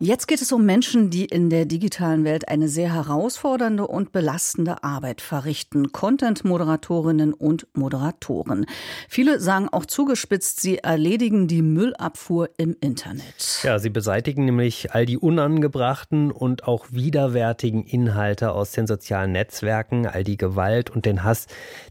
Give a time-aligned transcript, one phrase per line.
[0.00, 4.82] Jetzt geht es um Menschen, die in der digitalen Welt eine sehr herausfordernde und belastende
[4.82, 5.92] Arbeit verrichten.
[5.92, 8.66] Content-Moderatorinnen und Moderatoren.
[9.08, 13.60] Viele sagen auch zugespitzt, sie erledigen die Müllabfuhr im Internet.
[13.62, 20.08] Ja, sie beseitigen nämlich all die unangebrachten und auch widerwärtigen Inhalte aus den sozialen Netzwerken,
[20.08, 21.46] all die Gewalt und den Hass,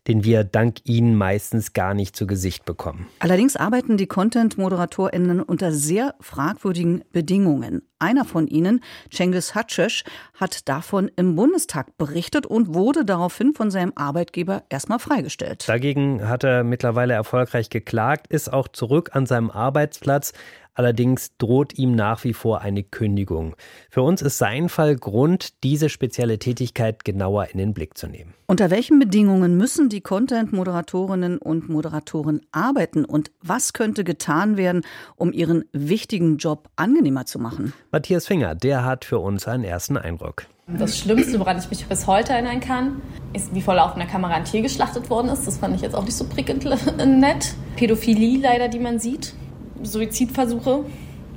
[0.10, 3.08] den wir dank ihnen meistens gar nicht zu Gesicht bekommen.
[3.20, 7.82] Allerdings arbeiten die Content-ModeratorInnen unter sehr fragwürdigen Bedingungen.
[8.04, 10.04] Einer von ihnen, Cengiz Hatschisch,
[10.38, 15.64] hat davon im Bundestag berichtet und wurde daraufhin von seinem Arbeitgeber erstmal freigestellt.
[15.70, 20.34] Dagegen hat er mittlerweile erfolgreich geklagt, ist auch zurück an seinem Arbeitsplatz.
[20.76, 23.56] Allerdings droht ihm nach wie vor eine Kündigung.
[23.90, 28.34] Für uns ist sein Fall Grund, diese spezielle Tätigkeit genauer in den Blick zu nehmen.
[28.48, 34.82] Unter welchen Bedingungen müssen die Content-Moderatorinnen und Moderatoren arbeiten und was könnte getan werden,
[35.16, 37.74] um ihren wichtigen Job angenehmer zu machen?
[37.92, 40.48] Matthias Finger, der hat für uns einen ersten Eindruck.
[40.68, 43.02] Das Schlimmste, woran ich mich bis heute erinnern kann,
[43.34, 45.46] ist, wie vor laufender Kamera ein Tier geschlachtet worden ist.
[45.46, 46.64] Das fand ich jetzt auch nicht so prickelnd
[47.20, 47.54] nett.
[47.76, 49.34] Pädophilie leider, die man sieht.
[49.82, 50.86] Suizidversuche,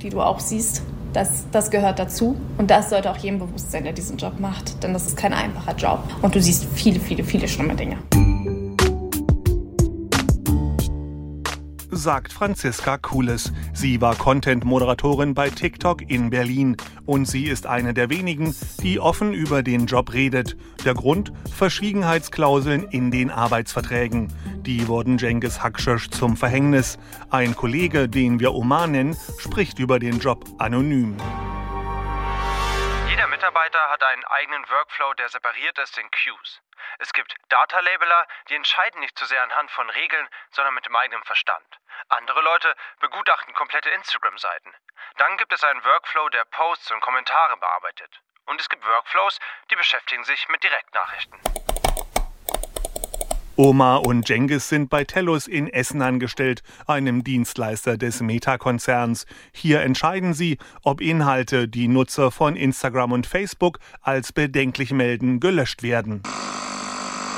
[0.01, 0.83] die du auch siehst.
[1.13, 2.35] Das, das gehört dazu.
[2.57, 4.83] Und das sollte auch jedem bewusst sein, der diesen Job macht.
[4.83, 5.99] Denn das ist kein einfacher Job.
[6.21, 7.97] Und du siehst viele, viele, viele schlimme Dinge.
[11.97, 13.51] Sagt Franziska Kules.
[13.73, 19.33] Sie war Content-Moderatorin bei TikTok in Berlin und sie ist eine der wenigen, die offen
[19.33, 20.55] über den Job redet.
[20.85, 21.33] Der Grund?
[21.55, 24.27] Verschwiegenheitsklauseln in den Arbeitsverträgen.
[24.65, 26.97] Die wurden Cengiz Hakshish zum Verhängnis.
[27.29, 31.15] Ein Kollege, den wir Omar nennen, spricht über den Job anonym.
[33.57, 36.61] Mitarbeiter hat einen eigenen Workflow, der separiert ist in Queues.
[36.99, 41.23] Es gibt Data-Labeler, die entscheiden nicht zu sehr anhand von Regeln, sondern mit dem eigenen
[41.23, 41.65] Verstand.
[42.09, 44.75] Andere Leute begutachten komplette Instagram-Seiten.
[45.17, 48.21] Dann gibt es einen Workflow, der Posts und Kommentare bearbeitet.
[48.45, 49.39] Und es gibt Workflows,
[49.71, 51.41] die beschäftigen sich mit Direktnachrichten.
[53.59, 59.25] Oma und Jengis sind bei Tellus in Essen angestellt, einem Dienstleister des Meta-Konzerns.
[59.51, 65.81] Hier entscheiden sie, ob Inhalte, die Nutzer von Instagram und Facebook als bedenklich melden, gelöscht
[65.81, 66.21] werden.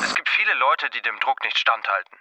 [0.03, 2.17] Es gibt viele Leute, die dem Druck nicht standhalten.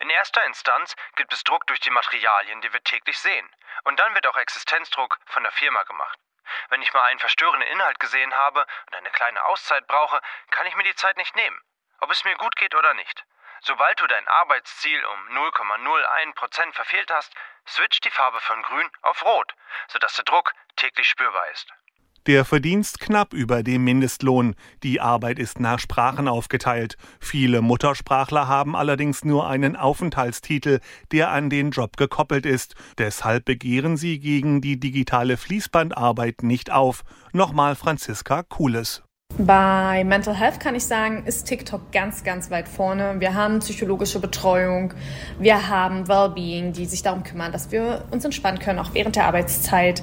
[0.00, 3.46] In erster Instanz gibt es Druck durch die Materialien, die wir täglich sehen.
[3.84, 6.18] Und dann wird auch Existenzdruck von der Firma gemacht.
[6.70, 10.74] Wenn ich mal einen verstörenden Inhalt gesehen habe und eine kleine Auszeit brauche, kann ich
[10.74, 11.60] mir die Zeit nicht nehmen,
[12.00, 13.26] ob es mir gut geht oder nicht.
[13.64, 17.32] Sobald du dein Arbeitsziel um 0,01% verfehlt hast,
[17.66, 19.54] switcht die Farbe von grün auf rot,
[19.88, 21.72] sodass der Druck täglich spürbar ist.
[22.26, 24.56] Der Verdienst knapp über dem Mindestlohn.
[24.82, 26.96] Die Arbeit ist nach Sprachen aufgeteilt.
[27.20, 30.80] Viele Muttersprachler haben allerdings nur einen Aufenthaltstitel,
[31.12, 32.74] der an den Job gekoppelt ist.
[32.98, 37.02] Deshalb begehren sie gegen die digitale Fließbandarbeit nicht auf.
[37.32, 39.02] Nochmal Franziska Kules.
[39.38, 43.16] Bei Mental Health kann ich sagen, ist TikTok ganz, ganz weit vorne.
[43.18, 44.92] Wir haben psychologische Betreuung,
[45.38, 49.24] wir haben Wellbeing, die sich darum kümmern, dass wir uns entspannen können, auch während der
[49.24, 50.02] Arbeitszeit.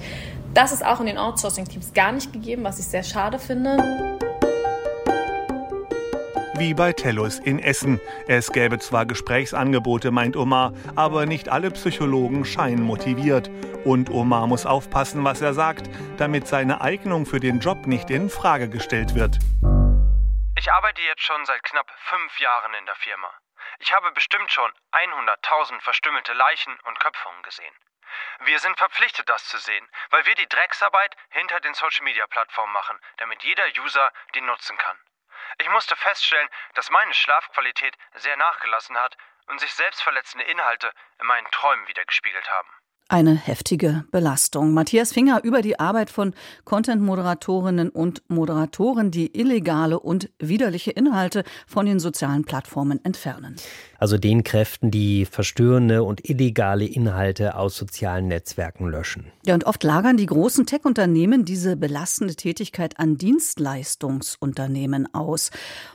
[0.56, 3.78] Das ist auch in den Outsourcing-Teams gar nicht gegeben, was ich sehr schade finde.
[6.60, 8.02] Wie bei Tellus in Essen.
[8.28, 13.50] Es gäbe zwar Gesprächsangebote, meint Omar, aber nicht alle Psychologen scheinen motiviert.
[13.86, 18.30] Und Omar muss aufpassen, was er sagt, damit seine Eignung für den Job nicht in
[18.30, 19.40] Frage gestellt wird.
[20.58, 23.32] Ich arbeite jetzt schon seit knapp fünf Jahren in der Firma.
[23.80, 27.74] Ich habe bestimmt schon 100.000 verstümmelte Leichen und Köpfungen gesehen.
[28.42, 33.44] Wir sind verpflichtet, das zu sehen, weil wir die Drecksarbeit hinter den Social-Media-Plattformen machen, damit
[33.44, 34.98] jeder User die nutzen kann.
[35.58, 39.18] Ich musste feststellen, dass meine Schlafqualität sehr nachgelassen hat
[39.48, 42.70] und sich selbstverletzende Inhalte in meinen Träumen wiedergespiegelt haben.
[43.12, 44.72] Eine heftige Belastung.
[44.76, 51.88] Matthias Finger über die Arbeit von Content-Moderatorinnen und Moderatoren, die illegale und widerliche Inhalte von
[51.88, 53.56] den sozialen Plattformen entfernen.
[53.98, 59.32] Also den Kräften, die verstörende und illegale Inhalte aus sozialen Netzwerken löschen.
[59.44, 65.50] Ja, und oft lagern die großen Tech-Unternehmen diese belastende Tätigkeit an Dienstleistungsunternehmen aus.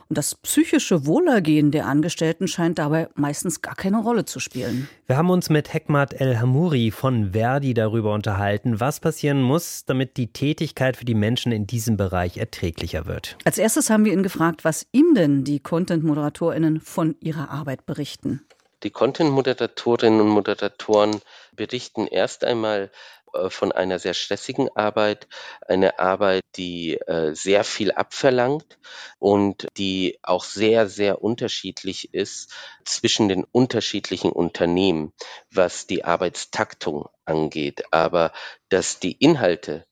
[0.09, 4.89] Und das psychische Wohlergehen der Angestellten scheint dabei meistens gar keine Rolle zu spielen.
[5.07, 10.17] Wir haben uns mit Hekmat El Hamouri von Verdi darüber unterhalten, was passieren muss, damit
[10.17, 13.37] die Tätigkeit für die Menschen in diesem Bereich erträglicher wird.
[13.45, 18.41] Als erstes haben wir ihn gefragt, was ihm denn die Content-ModeratorInnen von ihrer Arbeit berichten.
[18.83, 21.21] Die Content-Moderatorinnen und Moderatoren
[21.55, 22.91] berichten erst einmal
[23.49, 25.27] von einer sehr stressigen Arbeit,
[25.67, 28.77] eine Arbeit, die äh, sehr viel abverlangt
[29.19, 32.53] und die auch sehr, sehr unterschiedlich ist
[32.83, 35.13] zwischen den unterschiedlichen Unternehmen,
[35.51, 37.83] was die Arbeitstaktung angeht.
[37.91, 38.31] Aber
[38.69, 39.85] dass die Inhalte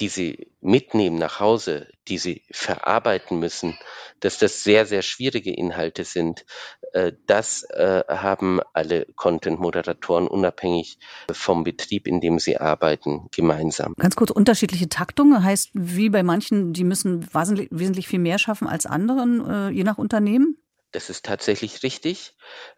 [0.00, 3.78] die sie mitnehmen nach Hause, die sie verarbeiten müssen,
[4.20, 6.44] dass das sehr, sehr schwierige Inhalte sind.
[6.92, 10.98] Äh, das äh, haben alle Content-Moderatoren unabhängig
[11.30, 13.94] vom Betrieb, in dem sie arbeiten, gemeinsam.
[13.98, 18.86] Ganz kurz, unterschiedliche Taktungen heißt, wie bei manchen, die müssen wesentlich viel mehr schaffen als
[18.86, 20.56] anderen, äh, je nach Unternehmen?
[20.94, 22.34] Das ist tatsächlich richtig.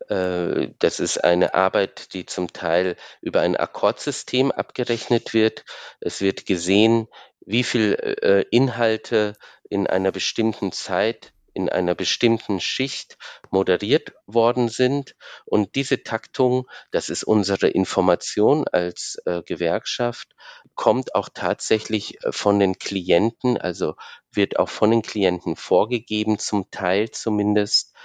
[0.09, 5.67] Äh, das ist eine Arbeit, die zum Teil über ein Akkordsystem abgerechnet wird.
[6.01, 7.09] Es wird gesehen,
[7.41, 7.93] wie viel
[8.23, 9.35] äh, Inhalte
[9.69, 13.17] in einer bestimmten Zeit in einer bestimmten Schicht
[13.51, 15.17] moderiert worden sind.
[15.47, 20.37] Und diese Taktung, das ist unsere Information als äh, Gewerkschaft,
[20.75, 23.95] kommt auch tatsächlich von den Klienten, also
[24.31, 27.96] wird auch von den Klienten vorgegeben, zum Teil zumindest,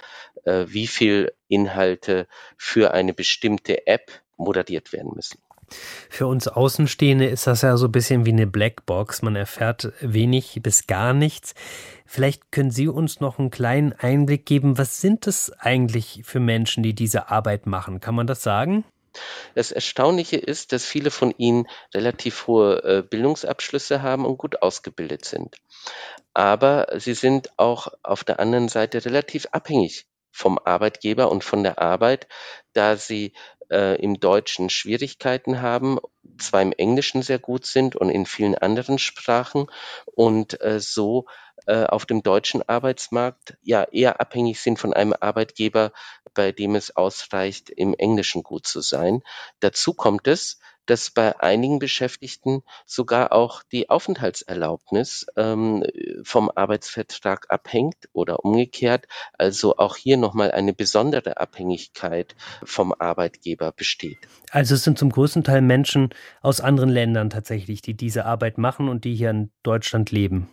[0.44, 2.26] äh, wie viel Inhalte
[2.56, 5.38] für eine bestimmte App moderiert werden müssen.
[6.10, 9.22] Für uns Außenstehende ist das ja so ein bisschen wie eine Blackbox.
[9.22, 11.54] Man erfährt wenig bis gar nichts.
[12.06, 14.76] Vielleicht können Sie uns noch einen kleinen Einblick geben.
[14.76, 18.00] Was sind es eigentlich für Menschen, die diese Arbeit machen?
[18.00, 18.84] Kann man das sagen?
[19.54, 25.24] Das Erstaunliche ist, dass viele von ihnen relativ hohe äh, Bildungsabschlüsse haben und gut ausgebildet
[25.24, 25.56] sind.
[26.34, 31.78] Aber sie sind auch auf der anderen Seite relativ abhängig vom Arbeitgeber und von der
[31.78, 32.26] Arbeit,
[32.72, 33.34] da sie
[33.70, 35.98] äh, im Deutschen Schwierigkeiten haben,
[36.38, 39.66] zwar im Englischen sehr gut sind und in vielen anderen Sprachen
[40.06, 41.26] und äh, so
[41.66, 45.92] äh, auf dem deutschen Arbeitsmarkt ja eher abhängig sind von einem Arbeitgeber,
[46.34, 49.22] bei dem es ausreicht, im Englischen gut zu sein.
[49.60, 55.84] Dazu kommt es, dass bei einigen Beschäftigten sogar auch die Aufenthaltserlaubnis ähm,
[56.22, 59.06] vom Arbeitsvertrag abhängt oder umgekehrt.
[59.38, 62.34] Also auch hier nochmal eine besondere Abhängigkeit
[62.64, 64.18] vom Arbeitgeber besteht.
[64.50, 68.88] Also es sind zum größten Teil Menschen aus anderen Ländern tatsächlich, die diese Arbeit machen
[68.88, 70.48] und die hier in Deutschland leben.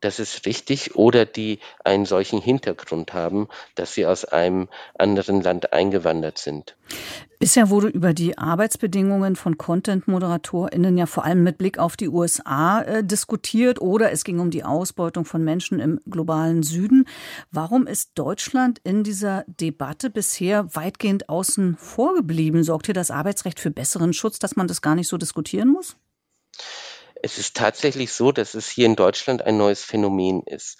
[0.00, 0.96] Das ist richtig.
[0.96, 4.68] Oder die einen solchen Hintergrund haben, dass sie aus einem
[4.98, 6.76] anderen Land eingewandert sind.
[7.38, 12.82] Bisher wurde über die Arbeitsbedingungen von Content-ModeratorInnen ja vor allem mit Blick auf die USA
[12.82, 17.04] äh, diskutiert oder es ging um die Ausbeutung von Menschen im globalen Süden.
[17.50, 22.62] Warum ist Deutschland in dieser Debatte bisher weitgehend außen vor geblieben?
[22.62, 25.96] Sorgt hier das Arbeitsrecht für besseren Schutz, dass man das gar nicht so diskutieren muss?
[27.24, 30.78] Es ist tatsächlich so, dass es hier in Deutschland ein neues Phänomen ist,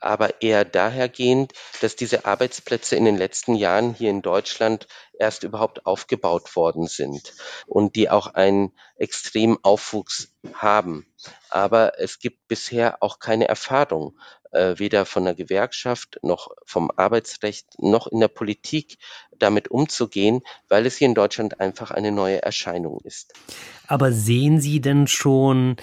[0.00, 1.52] aber eher dahergehend,
[1.82, 7.34] dass diese Arbeitsplätze in den letzten Jahren hier in Deutschland erst überhaupt aufgebaut worden sind
[7.66, 11.06] und die auch einen extremen Aufwuchs haben.
[11.50, 14.18] Aber es gibt bisher auch keine Erfahrung,
[14.50, 18.96] äh, weder von der Gewerkschaft noch vom Arbeitsrecht noch in der Politik
[19.36, 23.34] damit umzugehen, weil es hier in Deutschland einfach eine neue Erscheinung ist.
[23.92, 25.76] Aber sehen Sie denn schon,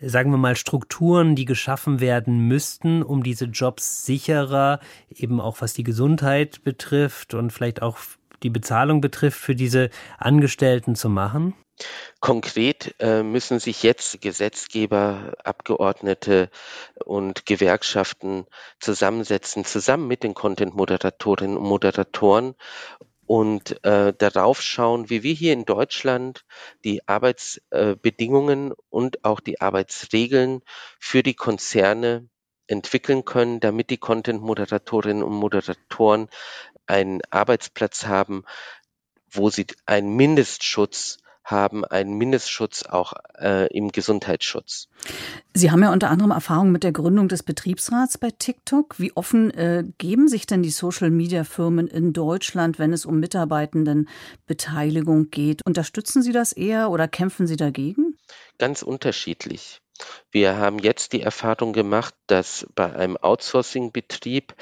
[0.00, 4.80] sagen wir mal, Strukturen, die geschaffen werden müssten, um diese Jobs sicherer,
[5.14, 7.98] eben auch was die Gesundheit betrifft und vielleicht auch
[8.42, 11.54] die Bezahlung betrifft, für diese Angestellten zu machen?
[12.18, 16.50] Konkret äh, müssen sich jetzt Gesetzgeber, Abgeordnete
[17.04, 18.46] und Gewerkschaften
[18.80, 22.56] zusammensetzen, zusammen mit den Content-Moderatorinnen und Moderatoren
[23.26, 26.44] und äh, darauf schauen, wie wir hier in Deutschland
[26.84, 30.60] die Arbeitsbedingungen äh, und auch die Arbeitsregeln
[30.98, 32.28] für die Konzerne
[32.66, 36.28] entwickeln können, damit die Content-Moderatorinnen und Moderatoren
[36.86, 38.44] einen Arbeitsplatz haben,
[39.30, 44.88] wo sie einen Mindestschutz haben einen Mindestschutz auch äh, im Gesundheitsschutz.
[45.52, 48.98] Sie haben ja unter anderem Erfahrung mit der Gründung des Betriebsrats bei TikTok.
[48.98, 55.60] Wie offen äh, geben sich denn die Social-Media-Firmen in Deutschland, wenn es um Mitarbeitendenbeteiligung geht?
[55.66, 58.16] Unterstützen Sie das eher oder kämpfen Sie dagegen?
[58.58, 59.82] Ganz unterschiedlich.
[60.32, 64.52] Wir haben jetzt die Erfahrung gemacht, dass bei einem Outsourcing-Betrieb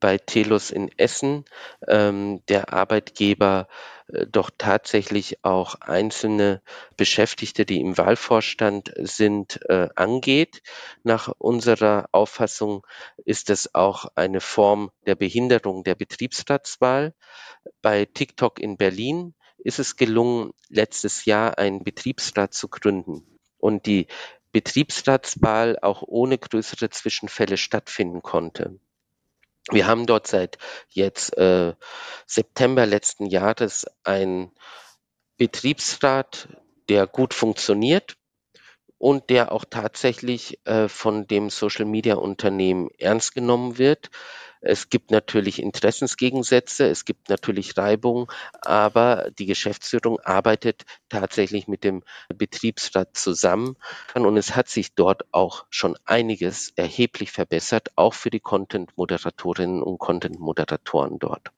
[0.00, 1.44] bei Telus in Essen
[1.86, 3.68] ähm, der Arbeitgeber
[4.30, 6.62] doch tatsächlich auch einzelne
[6.96, 10.62] Beschäftigte, die im Wahlvorstand sind, äh, angeht.
[11.02, 12.86] Nach unserer Auffassung
[13.24, 17.14] ist es auch eine Form der Behinderung der Betriebsratswahl.
[17.80, 23.38] Bei TikTok in Berlin ist es gelungen, letztes Jahr einen Betriebsrat zu gründen.
[23.58, 24.08] Und die
[24.52, 28.78] Betriebsratswahl auch ohne größere Zwischenfälle stattfinden konnte.
[29.70, 31.74] Wir haben dort seit jetzt äh,
[32.26, 34.50] September letzten Jahres einen
[35.36, 36.48] Betriebsrat,
[36.88, 38.16] der gut funktioniert
[38.98, 44.10] und der auch tatsächlich äh, von dem Social-Media-Unternehmen ernst genommen wird.
[44.64, 52.04] Es gibt natürlich Interessensgegensätze, es gibt natürlich Reibung, aber die Geschäftsführung arbeitet tatsächlich mit dem
[52.32, 53.76] Betriebsrat zusammen
[54.14, 59.98] und es hat sich dort auch schon einiges erheblich verbessert, auch für die Content-Moderatorinnen und
[59.98, 61.50] Content-Moderatoren dort.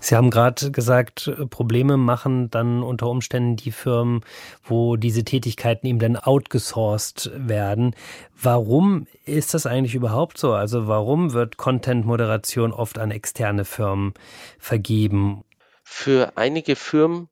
[0.00, 4.22] Sie haben gerade gesagt, Probleme machen dann unter Umständen die Firmen,
[4.64, 7.94] wo diese Tätigkeiten eben dann outgesourced werden.
[8.34, 10.54] Warum ist das eigentlich überhaupt so?
[10.54, 14.14] Also warum wird Content-Moderation oft an externe Firmen
[14.58, 15.44] vergeben?
[15.84, 17.28] Für einige Firmen,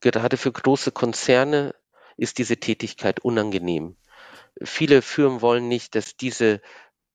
[0.00, 1.74] gerade für große Konzerne,
[2.16, 3.96] ist diese Tätigkeit unangenehm.
[4.62, 6.62] Viele Firmen wollen nicht, dass diese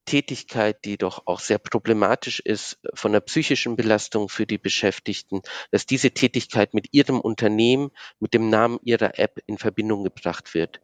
[0.05, 5.41] Tätigkeit, die doch auch sehr problematisch ist von der psychischen Belastung für die Beschäftigten,
[5.72, 10.81] dass diese Tätigkeit mit ihrem Unternehmen, mit dem Namen ihrer App in Verbindung gebracht wird.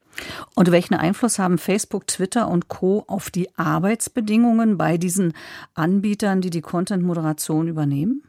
[0.55, 5.33] Und welchen Einfluss haben Facebook, Twitter und Co auf die Arbeitsbedingungen bei diesen
[5.73, 8.23] Anbietern, die die Content-Moderation übernehmen?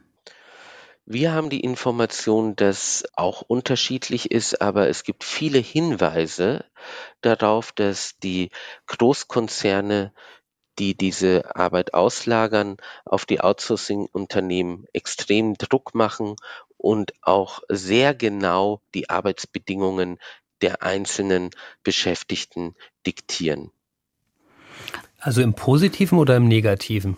[1.11, 6.65] Wir haben die Information, dass auch unterschiedlich ist, aber es gibt viele Hinweise
[7.21, 8.51] darauf, dass die
[8.85, 10.13] Großkonzerne
[10.79, 16.35] die diese Arbeit auslagern, auf die Outsourcing-Unternehmen extrem Druck machen
[16.77, 20.17] und auch sehr genau die Arbeitsbedingungen
[20.61, 21.51] der einzelnen
[21.83, 23.71] Beschäftigten diktieren.
[25.19, 27.17] Also im positiven oder im negativen?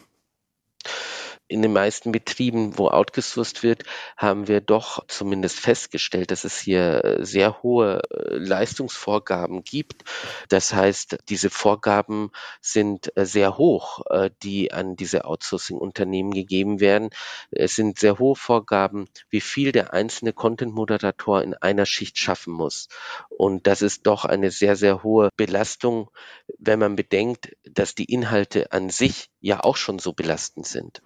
[1.52, 3.84] In den meisten Betrieben, wo outgesourced wird,
[4.16, 10.06] haben wir doch zumindest festgestellt, dass es hier äh, sehr hohe äh, Leistungsvorgaben gibt.
[10.48, 12.32] Das heißt, diese Vorgaben
[12.62, 14.02] sind äh, sehr hoch,
[14.44, 17.10] die an diese Outsourcing-Unternehmen gegeben werden.
[17.52, 22.88] Es sind sehr hohe Vorgaben, wie viel der einzelne Content-Moderator in einer Schicht schaffen muss.
[23.30, 26.10] Und das ist doch eine sehr, sehr hohe Belastung,
[26.58, 31.02] wenn man bedenkt, dass die Inhalte an sich ja auch schon so belastend sind.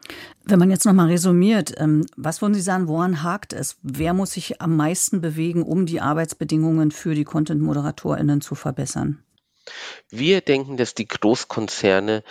[0.48, 3.78] Wenn man jetzt nochmal resümiert, ähm, was würden Sie sagen, woran hakt es?
[3.82, 9.25] Wer muss sich am meisten bewegen, um die Arbeitsbedingungen für die Content-ModeratorInnen zu verbessern?
[10.10, 12.24] Wir denken, dass die Großkonzerne,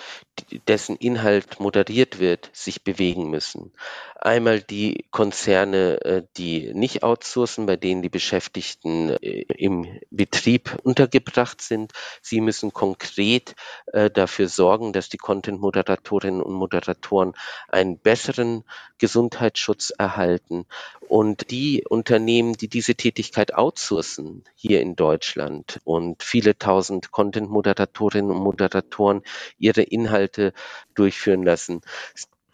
[0.66, 3.72] dessen Inhalt moderiert wird, sich bewegen müssen.
[4.16, 11.60] Einmal die Konzerne, äh, die nicht outsourcen, bei denen die Beschäftigten äh, im Betrieb untergebracht
[11.60, 11.92] sind.
[12.22, 13.54] Sie müssen konkret
[13.92, 17.34] äh, dafür sorgen, dass die Content-Moderatorinnen und Moderatoren
[17.68, 18.64] einen besseren
[18.98, 20.66] Gesundheitsschutz erhalten.
[21.06, 28.42] Und die Unternehmen, die diese Tätigkeit outsourcen hier in Deutschland und viele tausend Content-Moderatorinnen und
[28.42, 29.22] Moderatoren
[29.58, 30.52] ihre Inhalte
[30.94, 31.80] durchführen lassen.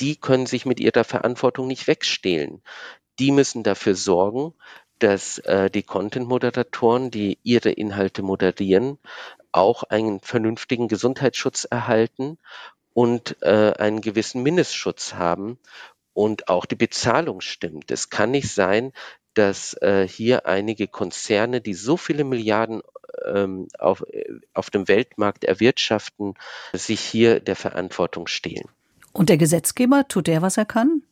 [0.01, 2.63] Die können sich mit ihrer Verantwortung nicht wegstehlen.
[3.19, 4.55] Die müssen dafür sorgen,
[5.01, 8.99] dass äh, die Content-Moderatoren, die ihre Inhalte moderieren,
[9.51, 12.39] auch einen vernünftigen Gesundheitsschutz erhalten
[12.95, 15.59] und äh, einen gewissen Mindestschutz haben
[16.13, 17.91] und auch die Bezahlung stimmt.
[17.91, 18.93] Es kann nicht sein,
[19.35, 22.83] dass äh, hier einige Konzerne, die so viele Milliarden
[23.25, 24.05] ähm, auf,
[24.55, 26.35] auf dem Weltmarkt erwirtschaften,
[26.73, 28.69] sich hier der Verantwortung stehlen.
[29.13, 31.03] Und der Gesetzgeber, tut der, was er kann?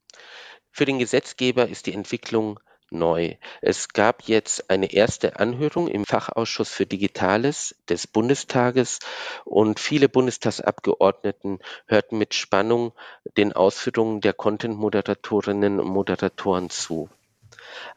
[0.71, 3.35] Für den Gesetzgeber ist die Entwicklung neu.
[3.61, 8.99] Es gab jetzt eine erste Anhörung im Fachausschuss für Digitales des Bundestages
[9.45, 12.93] und viele Bundestagsabgeordneten hörten mit Spannung
[13.37, 17.11] den Ausführungen der Content-Moderatorinnen und Moderatoren zu.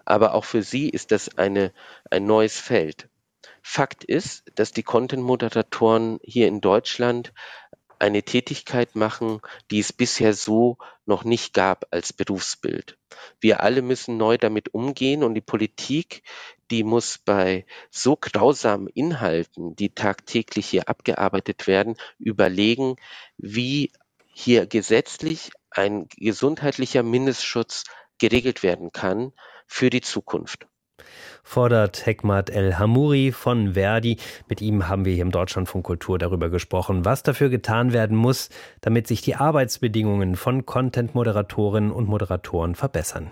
[0.05, 1.71] Aber auch für sie ist das eine,
[2.09, 3.07] ein neues Feld.
[3.61, 7.33] Fakt ist, dass die Content-Moderatoren hier in Deutschland
[8.01, 12.97] eine Tätigkeit machen, die es bisher so noch nicht gab als Berufsbild.
[13.39, 16.23] Wir alle müssen neu damit umgehen und die Politik,
[16.71, 22.95] die muss bei so grausamen Inhalten, die tagtäglich hier abgearbeitet werden, überlegen,
[23.37, 23.91] wie
[24.33, 27.83] hier gesetzlich ein gesundheitlicher Mindestschutz
[28.17, 29.31] geregelt werden kann
[29.67, 30.67] für die Zukunft
[31.43, 34.17] fordert Hekmat El Hamouri von Verdi.
[34.47, 38.49] Mit ihm haben wir hier im Deutschlandfunk Kultur darüber gesprochen, was dafür getan werden muss,
[38.81, 43.31] damit sich die Arbeitsbedingungen von Content-Moderatorinnen und Moderatoren verbessern.